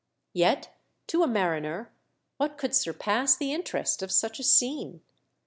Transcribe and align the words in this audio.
Vet, 0.35 0.69
to 1.05 1.21
a 1.21 1.27
mariner, 1.27 1.93
what 2.37 2.57
could 2.57 2.73
surpass 2.73 3.35
the 3.37 3.53
Interest 3.53 4.01
of 4.01 4.09
such 4.11 4.39
a 4.39 4.43
scene? 4.43 5.01